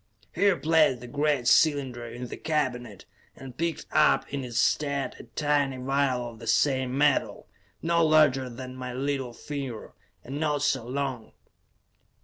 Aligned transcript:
He 0.33 0.49
replaced 0.49 0.99
the 0.99 1.05
great 1.05 1.47
cylinder 1.47 2.03
in 2.07 2.25
the 2.25 2.35
cabinet, 2.35 3.05
and 3.35 3.55
picked 3.55 3.85
up 3.91 4.27
in 4.33 4.43
its 4.43 4.57
stead 4.57 5.15
a 5.19 5.25
tiny 5.39 5.77
vial 5.77 6.27
of 6.27 6.39
the 6.39 6.47
same 6.47 6.97
metal, 6.97 7.47
no 7.83 8.03
larger 8.03 8.49
than 8.49 8.75
my 8.75 8.93
little 8.95 9.31
finger, 9.33 9.93
and 10.23 10.39
not 10.39 10.63
so 10.63 10.87
long. 10.87 11.33